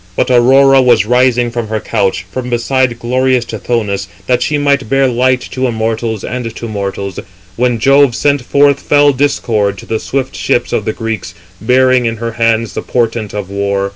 But 0.15 0.31
Aurora 0.31 0.81
was 0.81 1.05
rising 1.05 1.51
from 1.51 1.67
her 1.67 1.79
couch, 1.79 2.25
from 2.31 2.49
beside 2.49 2.97
glorious 2.97 3.45
Tithonus, 3.45 4.07
that 4.25 4.41
she 4.41 4.57
might 4.57 4.89
bear 4.89 5.07
light 5.07 5.41
to 5.51 5.67
immortals 5.67 6.23
and 6.23 6.55
to 6.55 6.67
mortals, 6.67 7.19
when 7.55 7.77
Jove 7.77 8.15
sent 8.15 8.41
forth 8.41 8.79
fell 8.79 9.13
Discord 9.13 9.77
to 9.77 9.85
the 9.85 9.99
swift 9.99 10.35
ships 10.35 10.73
of 10.73 10.85
the 10.85 10.93
Greeks, 10.93 11.35
bearing 11.61 12.07
in 12.07 12.17
her 12.17 12.31
hands 12.31 12.73
the 12.73 12.81
portent 12.81 13.35
of 13.35 13.51
war. 13.51 13.89